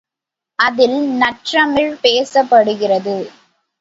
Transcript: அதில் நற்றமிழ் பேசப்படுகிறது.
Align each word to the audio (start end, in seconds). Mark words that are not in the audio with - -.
அதில் 0.59 0.97
நற்றமிழ் 1.21 1.93
பேசப்படுகிறது. 2.01 3.15